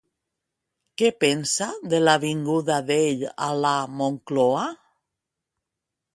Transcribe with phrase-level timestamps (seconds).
[1.01, 4.67] Què pensa de la vinguda d'ell a la Moncloa?